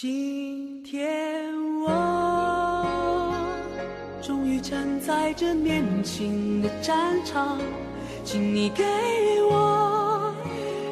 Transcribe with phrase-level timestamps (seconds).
[0.00, 2.86] 今天我
[4.22, 7.58] 终于站在这年轻的战场，
[8.24, 8.84] 请你给
[9.50, 10.32] 我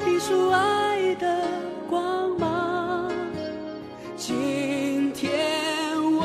[0.04, 1.48] 一束爱的
[1.88, 3.12] 光芒。
[4.16, 5.30] 今天
[6.02, 6.22] 我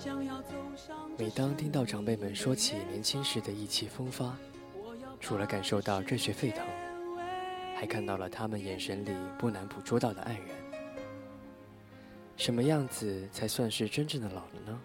[0.00, 0.96] 将要走上。
[1.16, 4.36] 每当听到长辈们说起年轻时的意气风发，
[5.20, 6.64] 除了感受到热血沸腾。
[7.80, 10.48] 还看到了他们眼神里不难捕捉到的黯然。
[12.36, 14.80] 什么样子才算是真正的老了呢？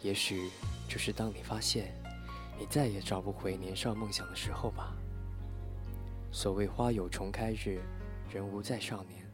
[0.00, 0.48] 也许
[0.88, 1.92] 就是当你发现，
[2.60, 4.94] 你再也找不回年少梦想的时候吧。
[6.30, 7.80] 所谓花有重开日，
[8.32, 9.28] 人无再少年。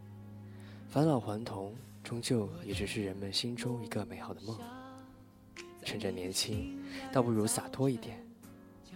[0.88, 4.58] 返老还童，终究也只是人们心中一个美好的梦。
[5.84, 6.82] 趁着年轻，
[7.12, 8.26] 倒不如洒脱一点。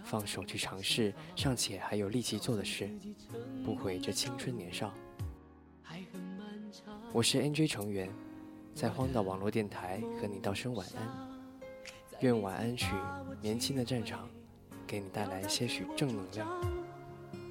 [0.05, 2.87] 放手去尝试尚且还有力气做的事，
[3.65, 4.93] 不悔这青春年少。
[7.11, 8.07] 我是 NJ 成员，
[8.75, 11.07] 在荒岛网络电台和你道声晚安。
[12.19, 12.93] 愿晚安曲
[13.41, 14.19] 《年轻的战场》
[14.85, 16.47] 给你带来些许正能量。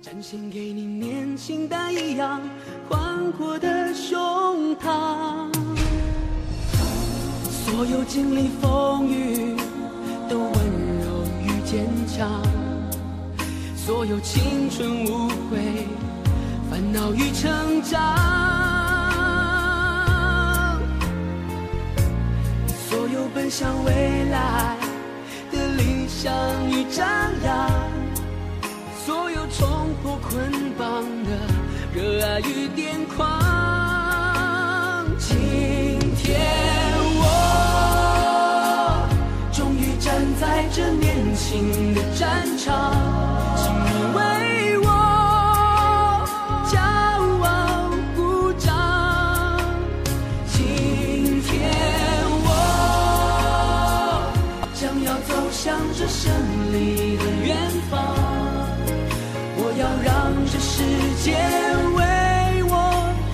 [0.00, 2.40] 展现给你年轻的一样
[2.88, 5.52] 宽阔的胸膛，
[7.50, 9.56] 所有经历风雨
[14.04, 15.88] 所有青春无悔，
[16.70, 17.98] 烦恼与成长，
[22.86, 24.76] 所有奔向未来
[25.50, 26.30] 的理想
[26.70, 27.08] 与张
[27.46, 27.70] 扬，
[29.06, 31.30] 所有冲破捆绑的
[31.94, 33.16] 热爱与癫狂。
[35.18, 35.34] 今
[36.14, 36.38] 天
[37.22, 37.22] 我
[39.50, 43.03] 终于站在这年轻的战场。
[56.16, 56.32] 胜
[56.72, 57.56] 利的远
[57.90, 57.98] 方，
[59.56, 60.84] 我要让这世
[61.22, 61.26] 界
[61.96, 62.00] 为
[62.70, 62.72] 我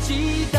[0.01, 0.59] 激荡。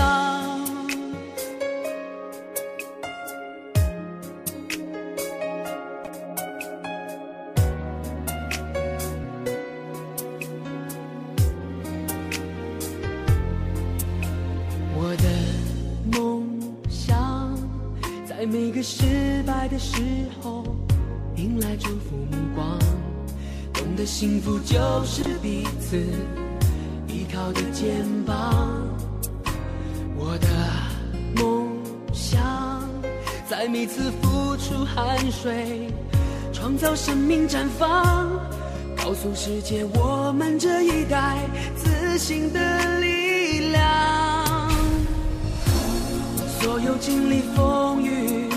[14.96, 15.26] 我的
[16.16, 16.48] 梦
[16.88, 17.58] 想，
[18.26, 19.98] 在每个失败的时
[20.42, 20.61] 候。
[21.80, 22.78] 祝福目光，
[23.74, 25.98] 懂得幸福就是彼此
[27.08, 28.82] 依靠的肩膀。
[30.16, 30.48] 我的
[31.36, 31.70] 梦
[32.14, 32.42] 想，
[33.50, 35.88] 在每次付出汗水，
[36.52, 38.30] 创造生命绽放，
[38.98, 41.38] 告诉世界我们这一代
[41.76, 44.70] 自信的力量。
[46.60, 48.50] 所有经历风雨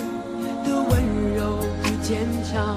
[0.64, 1.94] 的温柔与。
[2.04, 2.76] 坚强，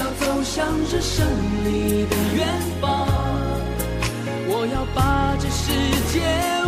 [0.00, 1.26] 要走向这胜
[1.64, 2.48] 利的远
[2.80, 3.06] 方，
[4.48, 5.70] 我要把这世
[6.10, 6.59] 界。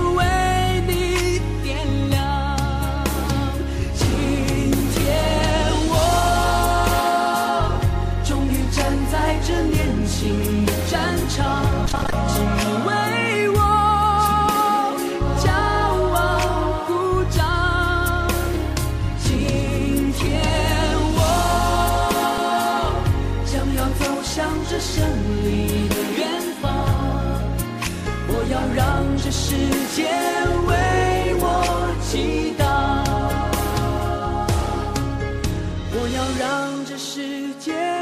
[29.53, 29.59] 世
[29.95, 30.09] 界
[30.67, 30.73] 为
[31.39, 31.45] 我
[32.01, 32.65] 祈祷，
[35.93, 38.02] 我要让这世界。